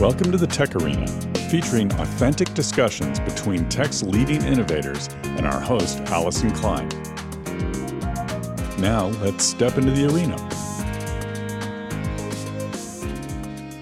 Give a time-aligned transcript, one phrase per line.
[0.00, 1.06] Welcome to the Tech Arena,
[1.48, 6.88] featuring authentic discussions between tech's leading innovators and our host, Allyson Klein.
[8.76, 10.36] Now, let's step into the arena.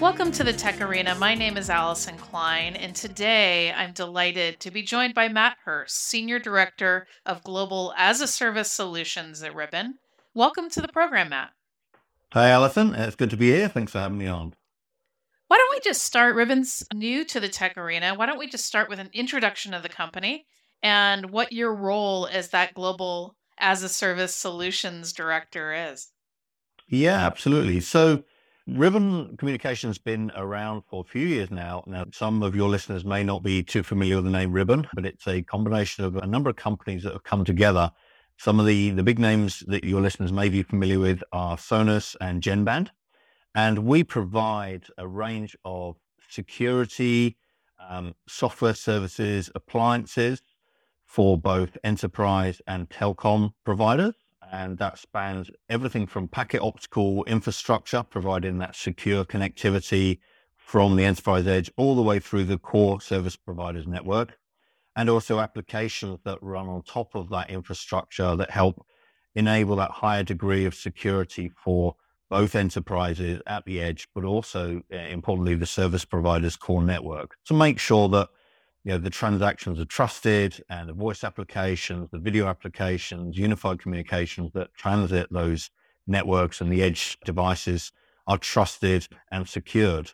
[0.00, 1.16] Welcome to the Tech Arena.
[1.16, 5.96] My name is Allyson Klein, and today I'm delighted to be joined by Matt Hurst,
[5.96, 9.98] Senior Director of Global as a Service Solutions at Ribbon.
[10.34, 11.50] Welcome to the program, Matt.
[12.32, 12.94] Hi, Allyson.
[12.94, 13.68] It's good to be here.
[13.68, 14.54] Thanks for having me on.
[15.48, 16.34] Why don't we just start?
[16.34, 18.14] Ribbon's new to the tech arena.
[18.14, 20.46] Why don't we just start with an introduction of the company
[20.82, 26.08] and what your role as that global as a service solutions director is?
[26.88, 27.80] Yeah, absolutely.
[27.80, 28.24] So,
[28.66, 31.84] Ribbon Communications has been around for a few years now.
[31.86, 35.06] Now, some of your listeners may not be too familiar with the name Ribbon, but
[35.06, 37.92] it's a combination of a number of companies that have come together.
[38.38, 42.16] Some of the, the big names that your listeners may be familiar with are Sonus
[42.20, 42.88] and Genband.
[43.56, 45.96] And we provide a range of
[46.28, 47.38] security,
[47.88, 50.42] um, software services, appliances
[51.06, 54.14] for both enterprise and telecom providers.
[54.52, 60.18] And that spans everything from packet optical infrastructure, providing that secure connectivity
[60.54, 64.36] from the enterprise edge all the way through the core service providers network,
[64.96, 68.84] and also applications that run on top of that infrastructure that help
[69.34, 71.96] enable that higher degree of security for
[72.28, 77.54] both enterprises at the edge, but also uh, importantly, the service provider's core network to
[77.54, 78.28] make sure that
[78.84, 84.52] you know, the transactions are trusted and the voice applications, the video applications, unified communications
[84.52, 85.70] that transit those
[86.06, 87.92] networks and the edge devices
[88.26, 90.12] are trusted and secured.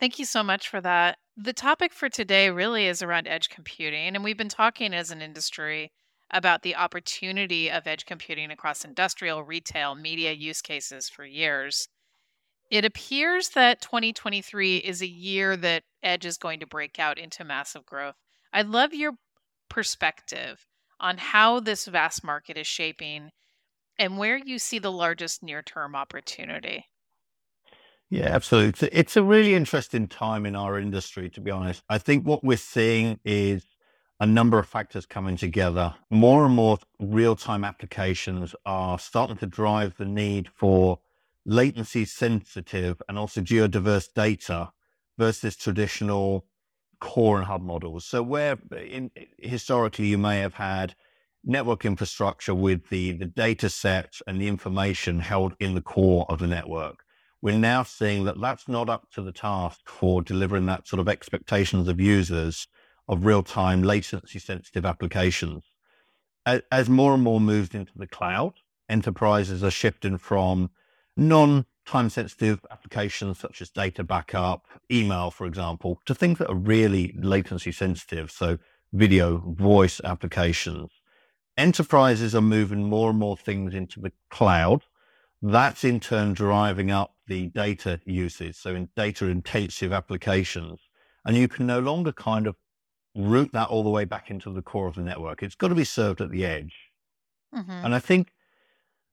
[0.00, 1.18] Thank you so much for that.
[1.36, 5.20] The topic for today really is around edge computing, and we've been talking as an
[5.20, 5.92] industry
[6.34, 11.88] about the opportunity of edge computing across industrial, retail, media use cases for years.
[12.70, 17.44] It appears that 2023 is a year that edge is going to break out into
[17.44, 18.16] massive growth.
[18.52, 19.12] I'd love your
[19.68, 20.66] perspective
[20.98, 23.30] on how this vast market is shaping
[23.96, 26.86] and where you see the largest near term opportunity.
[28.10, 28.88] Yeah, absolutely.
[28.92, 31.82] It's a really interesting time in our industry, to be honest.
[31.88, 33.64] I think what we're seeing is
[34.20, 35.94] a number of factors coming together.
[36.10, 41.00] More and more real time applications are starting to drive the need for
[41.44, 44.72] latency sensitive and also geodiverse data
[45.18, 46.46] versus traditional
[47.00, 48.04] core and hub models.
[48.06, 50.94] So where in, historically you may have had
[51.44, 56.38] network infrastructure with the, the data set and the information held in the core of
[56.38, 57.04] the network.
[57.42, 61.08] We're now seeing that that's not up to the task for delivering that sort of
[61.08, 62.66] expectations of users
[63.08, 65.64] of real time latency sensitive applications.
[66.46, 68.54] As, as more and more moves into the cloud,
[68.88, 70.70] enterprises are shifting from
[71.16, 76.54] non time sensitive applications such as data backup, email, for example, to things that are
[76.54, 78.30] really latency sensitive.
[78.30, 78.58] So
[78.92, 80.90] video, voice applications.
[81.56, 84.82] Enterprises are moving more and more things into the cloud.
[85.42, 88.56] That's in turn driving up the data usage.
[88.56, 90.80] So in data intensive applications.
[91.24, 92.56] And you can no longer kind of
[93.14, 95.42] route that all the way back into the core of the network.
[95.42, 96.74] It's got to be served at the edge.
[97.54, 97.70] Mm-hmm.
[97.70, 98.32] And I think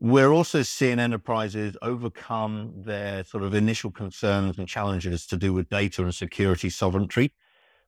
[0.00, 5.68] we're also seeing enterprises overcome their sort of initial concerns and challenges to do with
[5.68, 7.32] data and security sovereignty.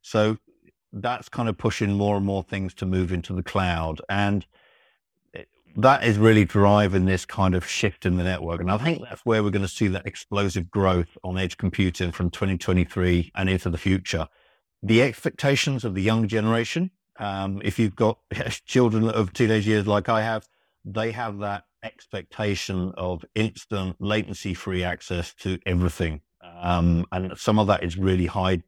[0.03, 0.39] So
[0.93, 4.01] that's kind of pushing more and more things to move into the cloud.
[4.09, 4.47] And
[5.77, 8.61] that is really driving this kind of shift in the network.
[8.61, 12.13] And I think that's where we're going to see that explosive growth on edge computing
[12.13, 14.29] from 2023 and into the future
[14.83, 16.91] the expectations of the young generation.
[17.19, 18.19] Um, if you've got
[18.67, 20.47] children of teenage years like I have,
[20.85, 26.21] they have that expectation of instant latency free access to everything.
[26.43, 28.63] Um, and some of that is really high,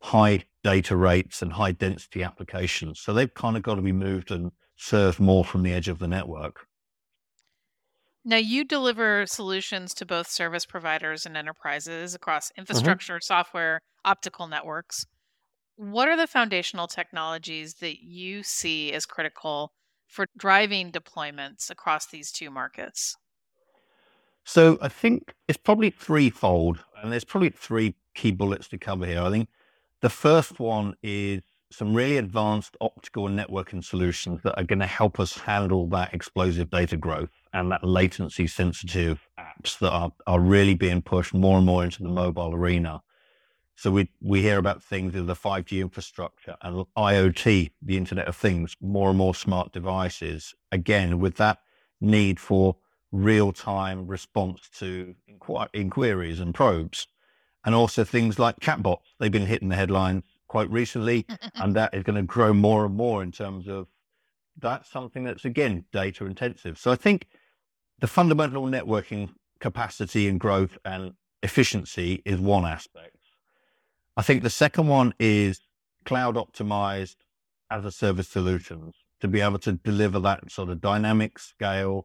[0.00, 3.00] high data rates and high density applications.
[3.00, 5.98] So they've kind of got to be moved and served more from the edge of
[5.98, 6.66] the network.
[8.24, 12.60] Now, you deliver solutions to both service providers and enterprises across mm-hmm.
[12.60, 13.22] infrastructure, mm-hmm.
[13.22, 15.06] software, optical networks.
[15.78, 19.72] What are the foundational technologies that you see as critical
[20.06, 23.16] for driving deployments across these two markets?
[24.44, 29.22] So I think it's probably threefold, and there's probably three key bullets to cover here.
[29.22, 29.48] I think
[30.00, 35.20] the first one is some really advanced optical networking solutions that are going to help
[35.20, 40.74] us handle that explosive data growth and that latency sensitive apps that are, are really
[40.74, 43.02] being pushed more and more into the mobile arena.
[43.78, 48.34] So we we hear about things in the 5G infrastructure and IoT, the Internet of
[48.34, 50.52] Things, more and more smart devices.
[50.72, 51.60] Again, with that
[52.00, 52.76] need for
[53.12, 57.06] real time response to inquir- inquiries and probes.
[57.64, 59.14] and also things like chatbots.
[59.20, 61.24] They've been hitting the headlines quite recently,
[61.54, 63.86] and that is going to grow more and more in terms of
[64.56, 66.78] that's something that's again data intensive.
[66.78, 67.28] So I think
[68.00, 71.12] the fundamental networking capacity and growth and
[71.44, 73.17] efficiency is one aspect.
[74.18, 75.60] I think the second one is
[76.04, 77.14] cloud optimized
[77.70, 82.04] as a service solutions to be able to deliver that sort of dynamic scale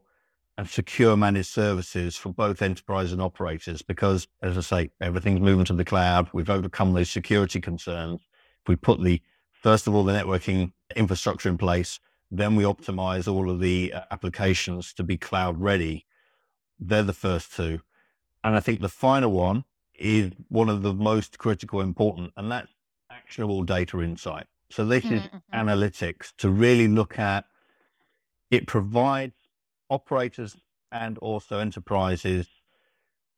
[0.56, 3.82] and secure managed services for both enterprise and operators.
[3.82, 6.28] Because as I say, everything's moving to the cloud.
[6.32, 8.20] We've overcome those security concerns.
[8.62, 9.20] If we put the,
[9.50, 11.98] first of all, the networking infrastructure in place,
[12.30, 16.06] then we optimize all of the uh, applications to be cloud ready.
[16.78, 17.80] They're the first two.
[18.44, 19.64] And I think the final one
[19.96, 22.72] is one of the most critical important, and that's
[23.10, 24.46] actionable data insight.
[24.70, 25.38] So this is Mm-hmm.
[25.54, 27.44] analytics to really look at
[28.50, 29.34] it provides
[29.90, 30.56] operators
[30.92, 32.48] and also enterprises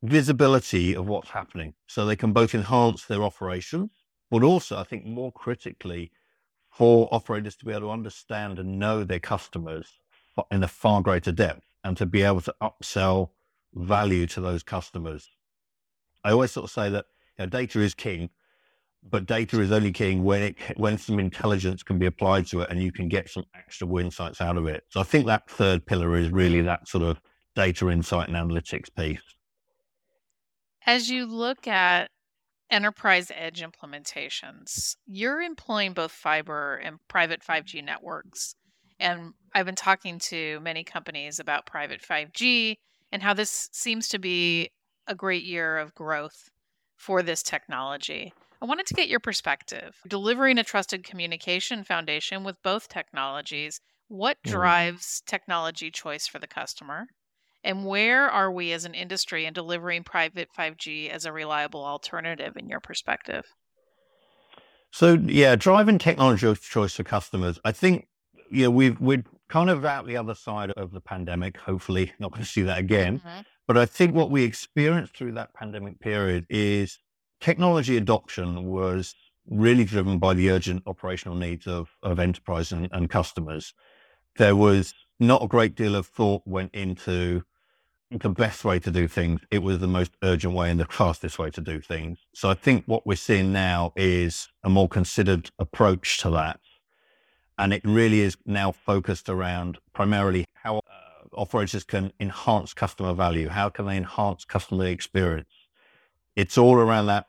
[0.02, 1.74] visibility of what's happening.
[1.86, 3.90] So they can both enhance their operations,
[4.30, 6.12] but also I think more critically
[6.70, 10.00] for operators to be able to understand and know their customers
[10.50, 13.30] in a far greater depth and to be able to upsell
[13.74, 15.30] value to those customers.
[16.26, 17.04] I always sort of say that
[17.38, 18.30] you know, data is king,
[19.08, 22.70] but data is only king when it when some intelligence can be applied to it
[22.70, 24.82] and you can get some actionable insights out of it.
[24.88, 27.20] So I think that third pillar is really that sort of
[27.54, 29.22] data insight and analytics piece.
[30.84, 32.10] As you look at
[32.70, 38.56] enterprise edge implementations, you're employing both fiber and private 5G networks.
[38.98, 42.78] And I've been talking to many companies about private 5G
[43.12, 44.70] and how this seems to be
[45.06, 46.50] a great year of growth
[46.96, 48.32] for this technology.
[48.60, 49.96] I wanted to get your perspective.
[50.06, 54.44] Delivering a trusted communication foundation with both technologies, what Mhm.
[54.44, 57.08] drives technology choice for the customer?
[57.64, 62.56] And where are we as an industry in delivering private 5G as a reliable alternative
[62.56, 63.44] in your perspective?
[64.90, 67.58] So yeah, driving technology choice for customers.
[67.64, 68.08] I think
[68.50, 71.56] you know we've we're kind of out the other side of the pandemic.
[71.58, 73.22] Hopefully, not going to see that again.
[73.22, 73.44] Mhm.
[73.66, 76.98] But I think what we experienced through that pandemic period is
[77.40, 79.14] technology adoption was
[79.48, 83.74] really driven by the urgent operational needs of, of enterprise and, and customers.
[84.36, 87.42] There was not a great deal of thought went into
[88.10, 89.40] the best way to do things.
[89.50, 92.18] It was the most urgent way and the fastest way to do things.
[92.34, 96.60] So I think what we're seeing now is a more considered approach to that.
[97.58, 101.05] And it really is now focused around primarily how uh,
[101.36, 103.48] operators can enhance customer value.
[103.48, 105.68] How can they enhance customer experience?
[106.34, 107.26] It's all around that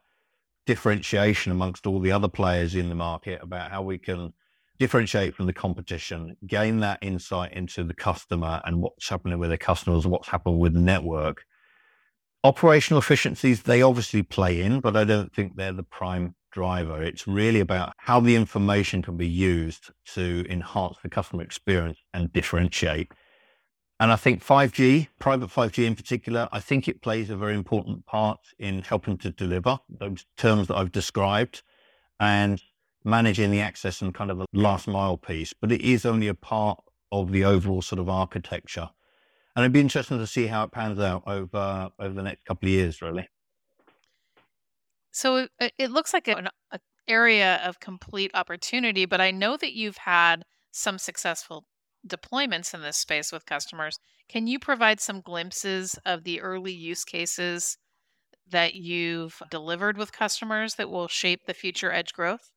[0.65, 4.33] differentiation amongst all the other players in the market about how we can
[4.79, 9.57] differentiate from the competition, gain that insight into the customer and what's happening with their
[9.57, 11.45] customers, what's happening with the network.
[12.43, 17.01] Operational efficiencies, they obviously play in, but I don't think they're the prime driver.
[17.01, 22.31] It's really about how the information can be used to enhance the customer experience and
[22.31, 23.11] differentiate.
[23.99, 28.05] And I think 5G, private 5G in particular, I think it plays a very important
[28.05, 31.63] part in helping to deliver those terms that I've described
[32.19, 32.61] and
[33.03, 35.53] managing the access and kind of the last mile piece.
[35.53, 36.79] But it is only a part
[37.11, 38.89] of the overall sort of architecture.
[39.55, 42.67] And it'd be interesting to see how it pans out over over the next couple
[42.67, 43.27] of years, really.
[45.11, 46.49] So it, looks like an
[47.07, 51.65] area of complete opportunity, but I know that you've had some successful
[52.07, 53.99] deployments in this space with customers.
[54.29, 57.77] Can you provide some glimpses of the early use cases
[58.49, 62.51] that you've delivered with customers that will shape the future edge growth?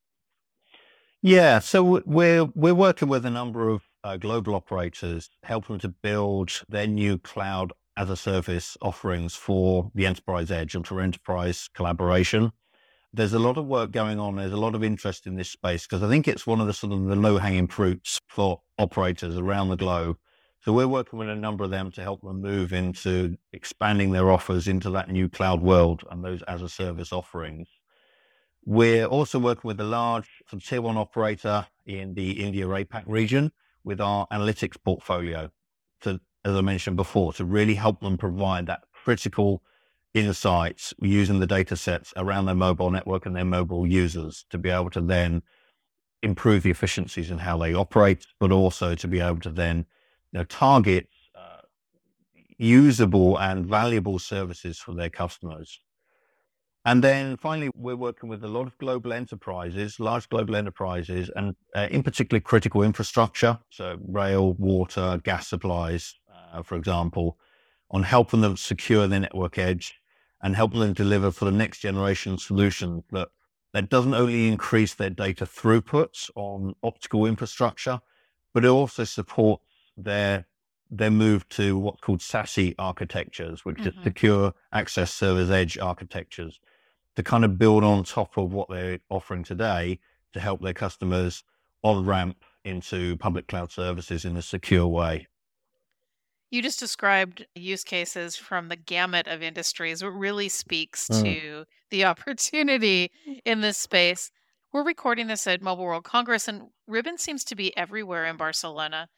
[1.23, 6.63] Yeah, so we're we're working with a number of uh, global operators, helping to build
[6.69, 12.53] their new cloud as a service offerings for the enterprise edge and for enterprise collaboration.
[13.13, 14.37] There's a lot of work going on.
[14.37, 16.73] There's a lot of interest in this space because I think it's one of the
[16.73, 20.17] sort of the low hanging fruits for operators around the globe.
[20.61, 24.31] So we're working with a number of them to help them move into expanding their
[24.31, 27.67] offers into that new cloud world and those as a service offerings.
[28.65, 33.05] We're also working with a large sort of tier one operator in the India APAC
[33.07, 33.53] region
[33.85, 35.51] with our analytics portfolio
[36.03, 39.63] to, as I mentioned before, to really help them provide that critical
[40.15, 44.71] insights using the data sets around their mobile network and their mobile users to be
[44.71, 45.43] able to then
[46.23, 49.87] improve the efficiencies in how they operate, but also to be able to then
[50.33, 51.63] you know, target uh,
[52.59, 55.81] usable and valuable services for their customers.
[56.85, 61.55] And then finally, we're working with a lot of global enterprises, large global enterprises, and
[61.77, 66.15] uh, in particular critical infrastructure, so rail, water, gas supplies,
[66.53, 67.37] uh, for example,
[67.91, 70.00] on helping them secure their network edge
[70.43, 73.29] and help them deliver for the next generation solution that
[73.73, 78.01] that doesn't only increase their data throughputs on optical infrastructure,
[78.53, 79.65] but it also supports
[79.97, 80.47] their
[80.91, 83.97] their move to what's called SASE architectures, which mm-hmm.
[83.97, 86.59] is secure access service edge architectures,
[87.15, 90.01] to kind of build on top of what they're offering today
[90.33, 91.45] to help their customers
[91.83, 95.29] on ramp into public cloud services in a secure way.
[96.51, 100.03] You just described use cases from the gamut of industries.
[100.03, 101.23] It really speaks mm.
[101.23, 103.13] to the opportunity
[103.45, 104.33] in this space.
[104.73, 109.09] We're recording this at Mobile World Congress, and Ribbon seems to be everywhere in Barcelona.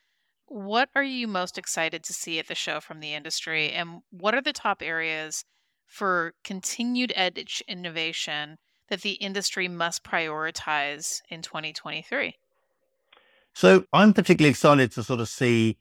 [0.46, 4.34] What are you most excited to see at the show from the industry, and what
[4.34, 5.44] are the top areas
[5.86, 8.56] for continued edge innovation
[8.88, 12.34] that the industry must prioritize in 2023?
[13.54, 15.76] So, I'm particularly excited to sort of see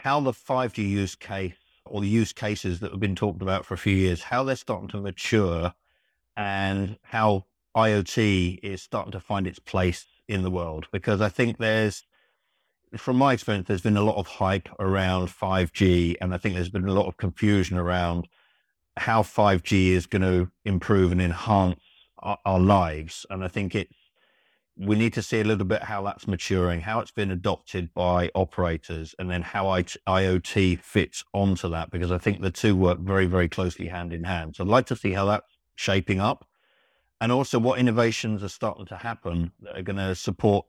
[0.00, 3.74] how the 5G use case or the use cases that have been talked about for
[3.74, 5.72] a few years, how they're starting to mature
[6.36, 10.86] and how IoT is starting to find its place in the world.
[10.92, 12.04] Because I think there's,
[12.96, 16.68] from my experience, there's been a lot of hype around 5G, and I think there's
[16.68, 18.28] been a lot of confusion around
[18.96, 21.80] how 5G is going to improve and enhance
[22.18, 23.24] our, our lives.
[23.30, 23.94] And I think it's
[24.78, 28.30] we need to see a little bit how that's maturing, how it's been adopted by
[28.34, 33.26] operators, and then how IoT fits onto that, because I think the two work very,
[33.26, 34.56] very closely hand in hand.
[34.56, 36.46] So I'd like to see how that's shaping up
[37.20, 40.66] and also what innovations are starting to happen that are going to support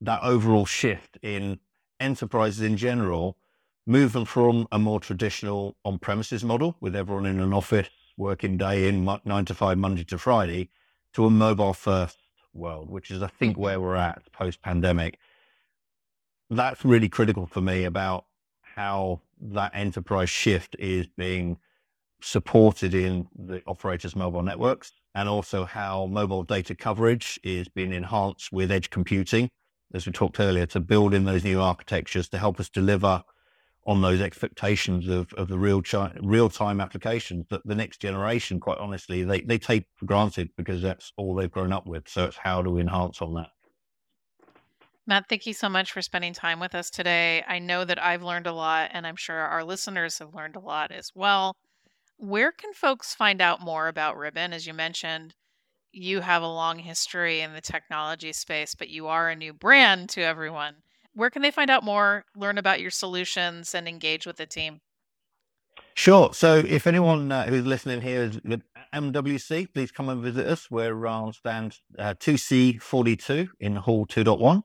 [0.00, 1.58] that overall shift in
[2.00, 3.36] enterprises in general,
[3.86, 8.88] moving from a more traditional on premises model with everyone in an office working day
[8.88, 10.70] in nine to five, Monday to Friday,
[11.12, 12.18] to a mobile first
[12.52, 13.62] world, which is, I think, mm-hmm.
[13.62, 15.18] where we're at post pandemic.
[16.50, 18.24] That's really critical for me about
[18.76, 21.58] how that enterprise shift is being
[22.20, 28.52] supported in the operators' mobile networks and also how mobile data coverage is being enhanced
[28.52, 29.50] with edge computing,
[29.94, 33.22] as we talked earlier, to build in those new architectures to help us deliver
[33.88, 38.60] on those expectations of, of the real chi- real time applications that the next generation,
[38.60, 42.06] quite honestly, they, they take for granted because that's all they've grown up with.
[42.06, 43.48] So it's how do we enhance on that?
[45.06, 47.42] Matt, thank you so much for spending time with us today.
[47.48, 50.60] I know that I've learned a lot, and I'm sure our listeners have learned a
[50.60, 51.56] lot as well.
[52.18, 54.52] Where can folks find out more about Ribbon?
[54.52, 55.34] As you mentioned,
[55.92, 60.10] you have a long history in the technology space, but you are a new brand
[60.10, 60.74] to everyone
[61.14, 64.80] where can they find out more, learn about your solutions, and engage with the team?
[65.94, 66.32] Sure.
[66.32, 68.62] So if anyone uh, who's listening here is with
[68.94, 70.70] MWC, please come and visit us.
[70.70, 74.62] We're on stand uh, 2C42 in Hall 2.1.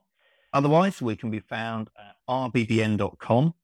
[0.52, 3.54] Otherwise, we can be found at rbbn.com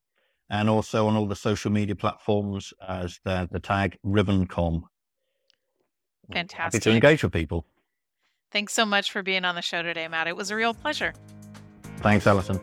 [0.51, 4.83] and also on all the social media platforms as the, the tag RibbonCom.
[6.33, 6.83] Fantastic.
[6.83, 7.65] Happy to engage with people.
[8.51, 10.27] Thanks so much for being on the show today, Matt.
[10.27, 11.15] It was a real pleasure.
[12.03, 12.59] Thanks, Allyson.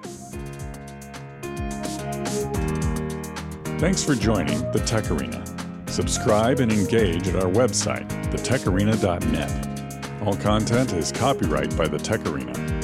[3.79, 5.43] Thanks for joining the Tech Arena.
[5.87, 10.23] Subscribe and engage at our website, thetecharena.net.
[10.25, 12.76] All content is copyright by the Tech Arena.